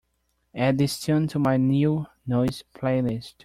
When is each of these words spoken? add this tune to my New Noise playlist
add 0.55 0.79
this 0.79 0.99
tune 0.99 1.27
to 1.27 1.37
my 1.37 1.57
New 1.57 2.07
Noise 2.25 2.63
playlist 2.73 3.35